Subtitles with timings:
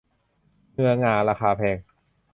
[0.73, 1.77] เงื้อง่าราคาแพง